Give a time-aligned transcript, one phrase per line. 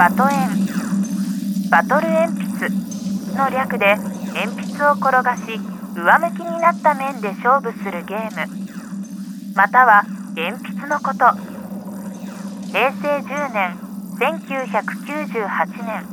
[0.00, 1.68] バトエン。
[1.70, 3.96] バトル鉛筆の略で
[4.32, 5.42] 鉛筆を転がし
[5.94, 8.48] 上向きになった面で勝負するゲーム。
[9.54, 10.04] または
[10.34, 11.26] 鉛筆のこと。
[12.72, 13.76] 平成10年
[14.16, 16.06] 1998年。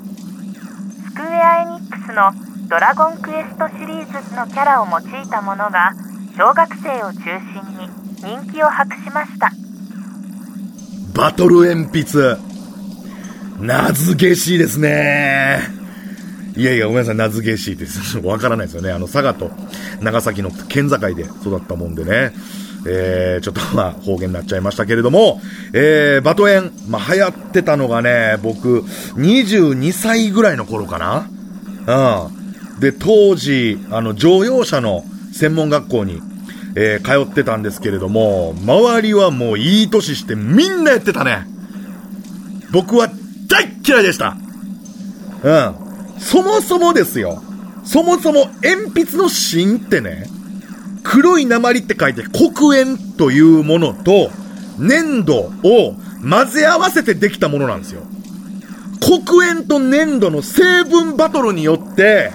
[1.05, 2.33] スクウェア・エニックスの
[2.67, 5.93] 「ドラゴンクエスト」シリーズのキャラを用いたものが
[6.37, 9.49] 小学生を中心に人気を博しました。
[11.13, 12.46] バトル鉛筆。
[13.59, 15.61] 名付けしいですね。
[16.55, 18.17] いやいや、ごめんなさい、名付けしいです。
[18.25, 18.91] わからないですよね。
[18.91, 19.51] あの、佐賀と
[20.01, 22.33] 長崎の県境で育ったもんでね。
[22.89, 25.41] えー、ちょっとまあ方言になっちゃいましたけれども、
[25.73, 28.81] えー、バトエン、まあ流行ってたのがね、僕、
[29.15, 30.97] 22歳ぐらいの頃か
[31.85, 32.79] なうん。
[32.79, 36.21] で、当時、あの、乗用車の専門学校に、
[36.75, 41.47] えー通ってたんですけれども、周りはもういい年してみんなやってたね。
[42.71, 43.09] 僕は
[43.47, 44.37] 大嫌いでした。
[45.43, 46.19] うん。
[46.19, 47.41] そもそもですよ。
[47.85, 50.27] そもそも鉛筆の芯ってね、
[51.03, 54.29] 黒い鉛って書いて黒鉛というものと
[54.77, 58.01] 粘土を混ぜ合わせてできたものなんですよ。
[58.99, 62.31] 黒鉛と粘土の成分バトルによって、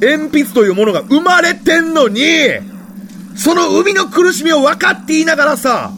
[0.00, 2.22] 鉛筆というものが生まれてんのに、
[3.36, 5.92] その生みの苦しみを分かっていながらさ、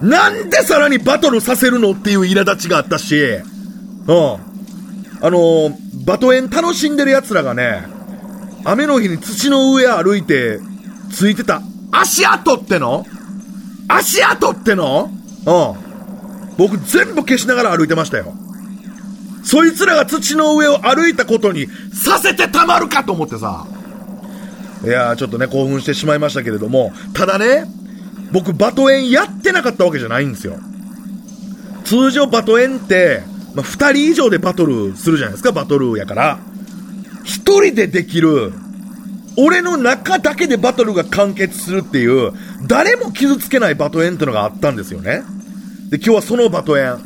[0.00, 3.40] なんでさらにバトルさせるのっていう苛立ちがあったし、
[4.06, 4.16] うん。
[5.22, 7.84] あのーバトエン楽しんでる奴らがね、
[8.64, 10.58] 雨の日に土の上歩いて、
[11.12, 11.60] ついてた
[11.92, 13.04] 足跡っての？
[13.86, 15.10] 足跡っての？
[15.46, 16.56] うん。
[16.56, 18.32] 僕全部消しながら歩いてましたよ。
[19.44, 23.66] そいつらが土の上を歩いたことにさせてたまるかと思ってさ。
[24.82, 27.66] いやー、ちょっとね、興奮してしまいましたけれども、ただね、
[28.32, 30.58] 僕バトエンやってなかったわけじゃないんですよ。
[31.84, 33.22] 通常バトエンって、
[33.54, 36.38] まあ、二人以上でバトルするじゃないですか、バトルやから。
[37.24, 38.52] 一人でできる、
[39.36, 42.32] 俺の中だけでバトルが完結するっていう、
[42.66, 45.22] 誰も傷つけないバトエンってのがあったんですよね。
[45.90, 46.98] で、今日はそのバトエン、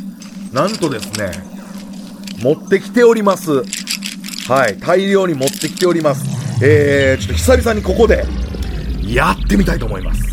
[0.53, 1.31] なんとですね、
[2.43, 3.63] 持ってきております。
[4.49, 6.25] はい、大量に持ってきております。
[6.63, 8.25] えー、ちょっと久々にここで、
[9.07, 10.24] やってみたいと思います。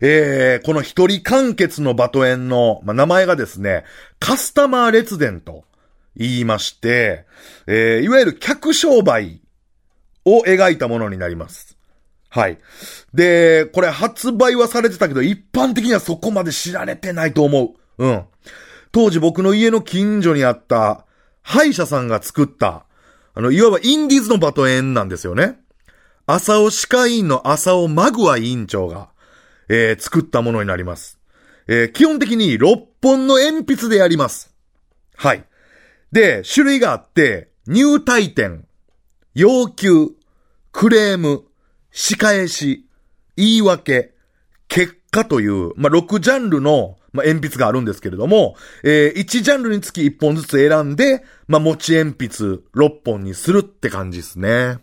[0.00, 3.84] えー、この一人完結のバトエンの、まあ、名前がですね、
[4.20, 5.64] カスタマー列伝と
[6.16, 7.24] 言いまして、
[7.66, 9.40] えー、いわゆる客商売
[10.24, 11.76] を描いたものになります。
[12.28, 12.58] はい。
[13.14, 18.04] で、これ発売はされてたけど、一般的にはそこまで知られてないと思う。
[18.04, 18.24] うん。
[18.92, 21.06] 当時僕の家の近所にあった
[21.42, 22.84] 歯医者さんが作った、
[23.34, 25.58] あの、いわばインディーズのバトエンなんですよね。
[26.26, 29.10] 朝尾歯科医院の朝尾マグワ委員長が、
[29.68, 31.18] えー作ったものになります。
[31.68, 34.54] えー基本的に6本の鉛筆でやります。
[35.16, 35.44] はい。
[36.12, 38.66] で、種類があって、入退店、
[39.34, 40.10] 要求、
[40.72, 41.44] クレーム、
[41.90, 42.86] 仕返し、
[43.36, 44.14] 言い訳、
[44.68, 54.78] 結果という、まあ、6ジャンルの、まあ、鉛筆があるんですけれども、えー1ジャンルにつき1本ずつ選んで、まあ、持ち鉛筆6本にするって感じですね。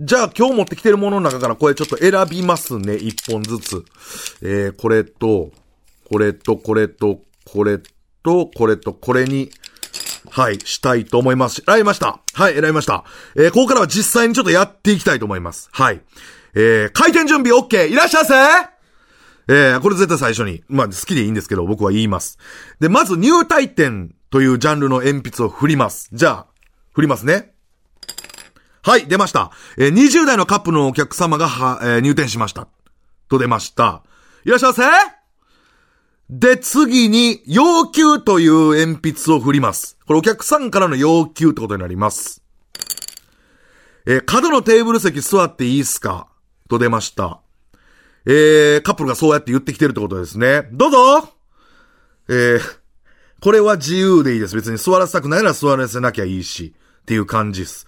[0.00, 2.94] じゃあ今日持ってきてるものの中からこれちょっと選びますね。
[2.94, 3.84] 一本ずつ。
[4.42, 5.50] えー、これと、
[6.08, 7.80] これと、これと、これ
[8.22, 9.50] と、これと、これに、
[10.30, 11.62] はい、したいと思います。
[11.66, 12.20] 選びました。
[12.32, 13.04] はい、選びました。
[13.34, 15.68] えー、ここからは実際にちょっとやっていきたいと思います。
[15.72, 16.00] はい。
[16.54, 17.88] えー、開店準備 OK!
[17.88, 18.34] いらっしゃいませ
[19.50, 20.62] えー、これ絶対最初に。
[20.68, 22.38] まあ、好きでいいんですけど、僕は言います。
[22.78, 26.10] で、まず入退店というジャンルの鉛筆を振ります。
[26.12, 26.46] じゃあ、
[26.92, 27.57] 振りますね。
[28.82, 29.50] はい、出ました。
[29.76, 32.68] えー20代のカップルのお客様がは、えー入店しました。
[33.28, 34.02] と出ました。
[34.44, 34.82] いらっしゃいませ
[36.30, 39.96] で、次に、要求という鉛筆を振ります。
[40.06, 42.42] これお客さんからの要求ってことになります。
[44.06, 46.28] えー角のテーブル席座っていいっすか？
[46.68, 47.40] と出ました。
[48.26, 50.68] えー、カップルがそうやって言ってきてるってことですね。
[50.72, 51.28] どうぞ
[52.28, 52.60] えー、
[53.40, 54.54] これは自由でいいです。
[54.54, 56.74] 別に座らせたくないなら座らせなきゃいいし。
[57.02, 57.86] っていう感じです。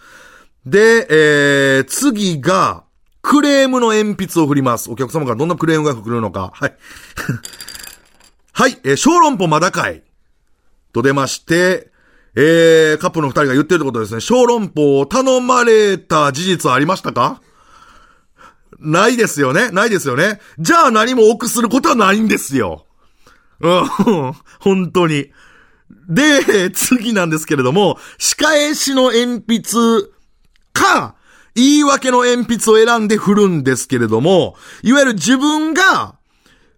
[0.66, 2.84] で、えー、次が、
[3.22, 4.90] クレームの鉛筆を振ります。
[4.90, 6.50] お客様からどんなクレームが来るのか。
[6.54, 6.76] はい。
[8.52, 10.02] はい、えー小籠包まだかい
[10.92, 11.90] と出まして、
[12.34, 14.20] えー、カップの二人が言ってるってことですね。
[14.20, 17.40] 小籠包を頼まれた事実はありましたか？
[18.78, 19.70] ないですよね。
[19.70, 20.40] ないですよね。
[20.58, 22.86] じゃあ何も多することはないんですよ。
[23.60, 23.84] うん、
[24.60, 25.30] 本当に。
[26.08, 30.10] で、次なんですけれども、仕返しの鉛筆
[30.80, 31.14] か、
[31.54, 36.14] 言い訳の鉛筆を選んで振るんですけれども、いわゆる自分が、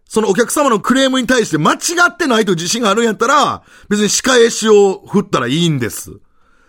[0.09, 1.77] そのお客様のクレームに対して間違
[2.11, 6.13] ってないと自信があるんやったら、別に仕返しを振ったらいいんです。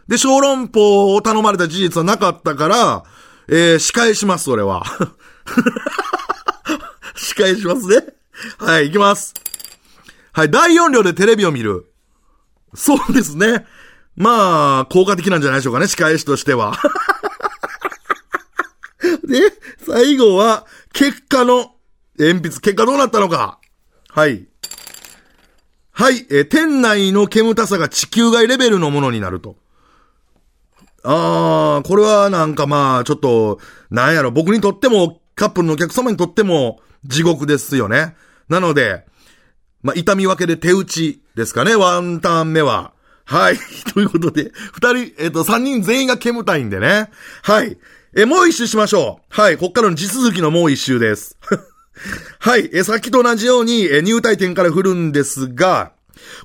[0.07, 3.03] で、小籠包を頼まれた事実はなかったから、
[3.47, 4.85] えー、仕返します、それは。
[7.15, 8.05] 仕返しますね。
[8.57, 9.33] はい、行きます。
[10.31, 11.91] はい、大音量でテレビを見る。
[12.73, 13.65] そうですね。
[14.15, 16.77] まあ、効果的なんじゃないでしょうかね、仕返しとしては。
[19.27, 19.51] で、
[19.85, 21.71] 最後は、結果の
[22.19, 23.59] 鉛筆、結果どうなったのか。
[24.09, 24.45] はい。
[25.91, 29.55] はい、え店内の煙たさが地球外レベルのものになると。
[31.03, 38.15] あー、これはなんかまあ、ちょっと、なんやろ、僕にとっても、カップルのお客様にとっても、地獄ですよね。
[38.47, 39.05] なので、
[39.81, 42.92] まあ、痛み分けで手打ちですかね、ワンターン目は。
[43.25, 43.57] はい。
[43.93, 47.09] ということで、二人、えっ、と、三人全員が煙たいんでね。
[47.41, 47.77] はい。
[48.15, 49.41] え、もう一周しましょう。
[49.41, 49.57] はい。
[49.57, 51.37] こっからの地続きのもう一周です。
[52.39, 52.69] はい。
[52.73, 55.93] え、さっきと同じように、え、入体点から振るんですが、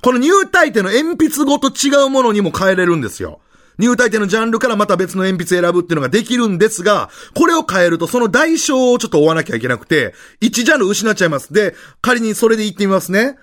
[0.01, 3.39] この入体点の鉛筆ごと違うものにも変えれるんですよ。
[3.77, 11.53] 入体点のジャンルからまた別の鉛筆選ぶっていうのができるんですが、これを変えるとその代償をちょっと追わなきゃいけなくて、1ジャンル失っちゃいます。
[11.53, 13.37] で、仮にそれで言ってみますね。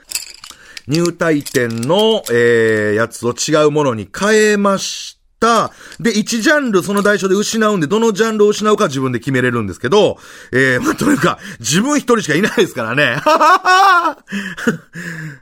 [0.87, 5.73] 入体点の、えー、やつを違うものに変えました。
[6.01, 10.19] で、1ジャンルその代償で失うんで、どのジャンルを失うか自分で決めれるんですけど、
[10.53, 13.17] えー、まあ、というか、自分一人しかいないですからね。
[13.17, 14.19] ははは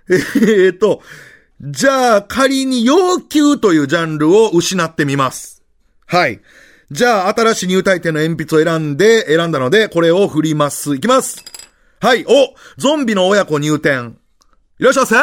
[0.08, 1.02] えっと、
[1.60, 5.62] じゃあ、仮に要求というジャンルを失ってみます。
[6.06, 6.40] はい。
[6.90, 10.94] じゃあ、新しい入体点の鉛筆を選んで、選んだので、これを振ります。
[10.94, 11.44] いきます。
[12.00, 12.24] はい。
[12.28, 14.18] おゾンビの親子入店。
[14.84, 15.16] いらっしゃいませ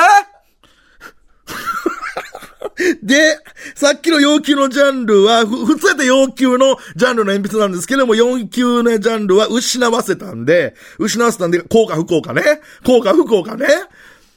[3.06, 3.38] で、
[3.76, 12.42] さっきの要求のジャンルは、普通やった要求のジャンルの鉛筆なんですけども、4級のジャンルは失わせたんで、失わせたんで、効果不効果ね。
[12.84, 13.68] 効果不効果ね。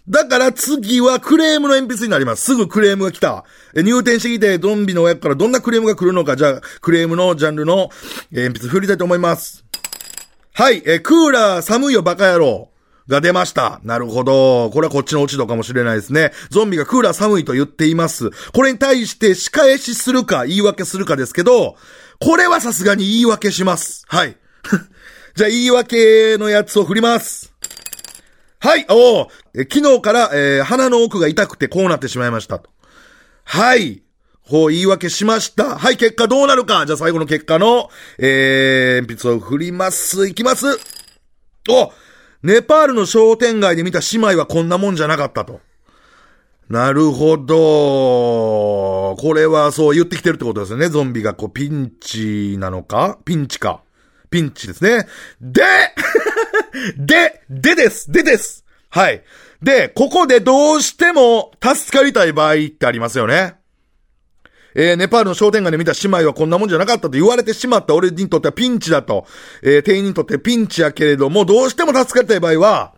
[0.06, 2.44] だから次はクレームの鉛筆になります。
[2.44, 3.46] すぐクレームが来た。
[3.74, 7.88] 入店してきて、ゾンビの親からどんなクレームが来るのか、じゃあ、クレームのジャンルの
[8.30, 9.64] 鉛筆振りたいと思います。
[10.52, 12.73] はい、え、クーラー寒いよバカ野郎。
[13.08, 13.80] が出ました。
[13.84, 14.70] なるほど。
[14.70, 16.32] これはこっちの落ち度かもしれないですね。
[16.50, 18.30] ゾンビがクーラー寒いと言っています。
[18.52, 21.76] これに対して仕返しするか言い訳するかですけど、
[22.20, 24.04] これはさすがに言い訳します。
[24.08, 24.36] はい。
[25.36, 27.52] じゃあ言い訳のやつを振ります。
[28.60, 32.70] はい、おえ昨日から、えー、鼻の奥が痛くてこうなってしまいましたと。
[33.44, 34.02] はい。
[34.48, 35.76] こう言い訳しました。
[35.76, 36.84] はい、結果どうなるか。
[36.86, 40.26] じゃあ最後の結果の、えー、鉛筆を振ります。
[40.26, 40.66] いきます。
[41.68, 41.92] お
[42.44, 45.60] ネパールの商店街で見た姉妹はこんなもんじゃなかったと。
[46.68, 49.16] なるほど。
[49.18, 50.90] これはそう言ってきてるってことですよね。
[50.90, 53.18] ゾンビがこうピンチなのか？
[53.24, 53.82] ピンチか。
[54.28, 55.06] ピンチですね。
[55.40, 55.62] で
[56.98, 58.12] で、でです。
[58.12, 58.66] でです。
[58.90, 59.22] はい。
[59.62, 63.54] で、ここでどうしても助かりたい場合ってありますよね。
[64.74, 69.26] えー、ネパールの商店街で見た姉妹はこんなもんじゃなかったと言われてしまった俺にとってはピンチだと、
[69.62, 72.94] えー、店員にとってピンチやけれども、どうしても助かりたい場合は、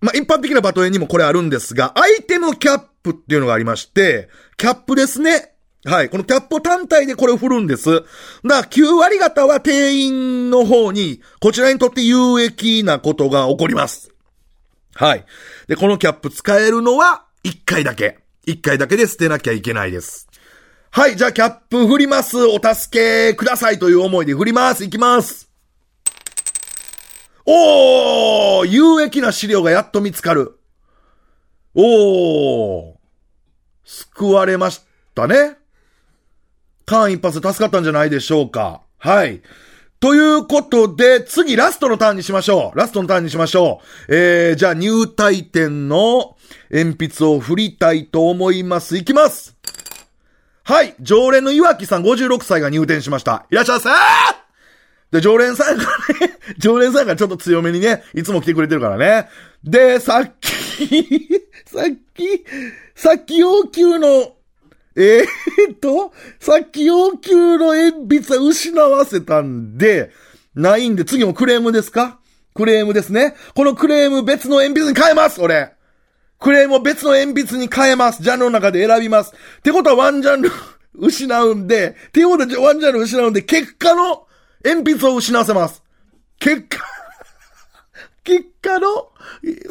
[0.00, 5.52] まあ、一般的なバトエにもこれあるんですが、アイテムキャップっていうのがありまして、キャップですね。
[5.84, 6.10] はい。
[6.10, 7.90] このキャップ単体でこれを振るんです。
[7.90, 8.06] だか
[8.44, 14.10] ら9割方は店員の方に、こちらにとって有益なことが起こります。
[14.94, 15.24] はい。
[15.68, 18.18] で、このキャップ使えるのは1回だけ。
[18.46, 20.29] 1回だけで捨てなきゃいけないです。
[20.92, 21.16] はい。
[21.16, 22.36] じゃあキャップ振ります。
[22.46, 24.84] お助けくださいという思いで振ります。
[24.84, 25.48] いきます。
[27.46, 30.58] おー有益な資料がやっと見つかる。
[31.74, 32.94] おー
[33.84, 34.82] 救われまし
[35.14, 35.58] たね。
[36.86, 38.82] 間一髪で助かったんじゃないでしょうか。
[38.98, 39.42] はい。
[40.00, 42.78] ということで、次ラストのターンにしましょう。
[42.78, 44.14] ラストのターンにしましょう。
[44.14, 46.36] えー、じゃあ入体点の
[46.72, 48.96] 鉛筆を振りたいと思います。
[48.96, 49.59] いきます
[50.70, 50.94] はい。
[51.00, 53.44] 常連の岩木さん56歳が入店しました。
[53.50, 53.88] いらっしゃいませ
[55.10, 55.88] で、常連さんがね、
[56.58, 59.28] 常連さんがちょっと強めにね、いつも来てくれてるからね。
[59.64, 60.48] で、さっき
[61.66, 62.44] さっき、
[62.94, 64.36] さっき要求の
[64.94, 70.12] えー、っと、 さっき要求の鉛筆は失わせたんで、
[70.54, 72.20] ないんで、次もクレームですか？
[72.54, 73.34] クレームですね。
[73.56, 75.72] このクレーム別の鉛筆に変えます俺
[76.40, 78.22] クレームを別の鉛筆に変えます。
[78.22, 79.32] ジャンルの中で選びます。
[79.32, 80.50] ってことはワンジャンル
[80.96, 84.26] 失うんで、っていうことでワンジャンル失うんで、結果の
[84.64, 85.82] 鉛筆を失わせます。
[86.38, 86.78] 結果
[88.24, 89.12] 結果の、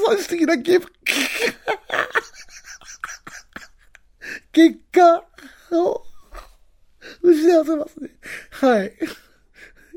[0.08, 0.94] 最終的な結果
[4.52, 5.24] 結果
[5.72, 6.04] を
[7.24, 8.10] 失わせますね。
[8.52, 8.94] はい。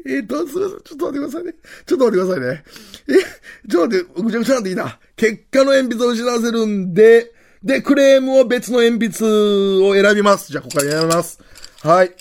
[0.07, 0.81] えっ、と、すみません。
[0.81, 1.55] ちょっと待ってくださいね。
[1.87, 2.65] ちょっと待ってくださいね。
[3.09, 4.99] え、ちょっと待って、ぐちゃぐちゃなんでいいな。
[5.17, 7.33] 結果の鉛筆を失わせるんで、
[7.63, 10.51] で、クレームを別の鉛筆を選びます。
[10.51, 11.41] じゃあ、ここから選びます。
[11.83, 12.13] はい。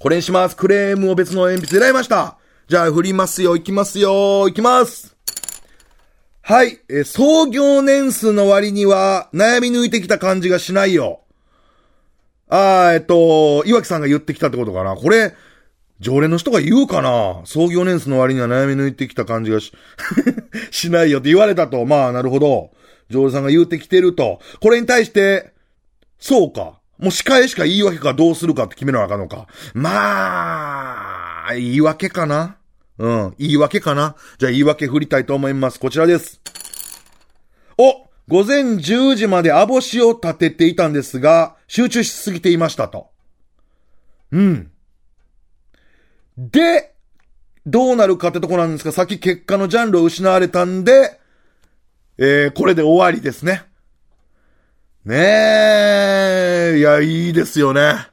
[0.00, 0.56] これにします。
[0.56, 2.38] クレームを別の鉛筆選びました。
[2.66, 3.54] じゃあ、振りますよ。
[3.54, 4.48] いきますよ。
[4.48, 5.16] いきます。
[6.40, 6.80] はい。
[6.88, 11.20] え、創業年数の割には、悩み抜いてきた感じがしないよ。
[12.48, 14.96] あー、えっと、岩木さんが言ってきたってことかな。
[14.96, 15.34] これ、
[16.02, 19.72] 常連の人が言うかな創業年数の割には悩み抜いてきた感じがし
[20.72, 21.86] しないよって言われたと。
[21.86, 22.72] まあ、なるほど。
[23.08, 24.40] 常連さんが言うてきてると。
[24.60, 25.52] これに対して、
[26.18, 26.80] そうか。
[26.98, 29.46] もう仕返しか言い訳かどうするかって決めなあかんのか。
[29.74, 32.56] まあ、言い訳かな
[32.98, 35.78] うん、言い訳かなじゃあ言い訳振りたいと思います。
[35.78, 36.40] こちらです。
[37.78, 43.10] お午前10時までアボシを立てていたんですが、集中しすぎていましたと。
[44.32, 44.71] うん。
[46.36, 46.94] で、
[47.66, 51.18] どうなるかってとこなんですが、さっき結果のジャンルを失われたんで、
[52.18, 53.64] えー、これで終わりですね。
[55.04, 55.16] ね
[56.74, 58.11] え、いや、いいですよね。